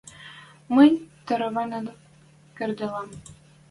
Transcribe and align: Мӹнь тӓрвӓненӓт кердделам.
Мӹнь 0.75 0.97
тӓрвӓненӓт 1.25 1.97
кердделам. 2.57 3.09